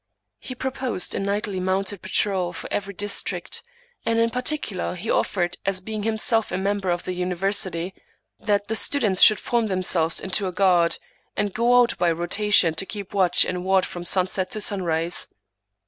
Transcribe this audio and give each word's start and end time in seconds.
He 0.39 0.55
proposed 0.55 1.13
a 1.13 1.19
nightly 1.19 1.59
mounted 1.59 2.01
patrol 2.01 2.53
for 2.53 2.67
every 2.73 2.95
district. 2.95 3.61
And 4.03 4.17
in 4.17 4.31
particular 4.31 4.95
he 4.95 5.11
offered, 5.11 5.57
as 5.63 5.79
being 5.79 6.01
himself 6.01 6.51
a 6.51 6.57
member 6.57 6.89
of 6.89 7.03
the 7.03 7.13
university, 7.13 7.93
that 8.39 8.67
the 8.67 8.75
students 8.75 9.21
should 9.21 9.37
form 9.39 9.67
themselves 9.67 10.19
into 10.19 10.47
a 10.47 10.51
guard, 10.51 10.97
and 11.37 11.53
go 11.53 11.79
out 11.79 11.95
by 11.99 12.11
rotation 12.11 12.73
to 12.73 12.85
keep 12.87 13.13
watch 13.13 13.45
and 13.45 13.63
ward 13.63 13.85
from 13.85 14.03
sunset 14.03 14.49
to 14.49 14.59
sunrise. 14.59 15.27